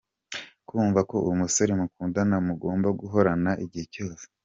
Kumva 0.67 0.99
ko 1.09 1.17
umusore 1.31 1.71
mukundana 1.79 2.35
mugomba 2.47 2.87
guhorana 2.99 3.51
igihe 3.63 3.85
cyose. 3.95 4.23